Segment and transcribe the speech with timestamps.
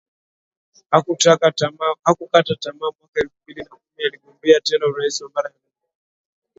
[0.91, 1.51] Hakukata
[2.59, 5.89] tamaa mwaka elfu mbili na kumi aligombea tena urais kwa mara ya nne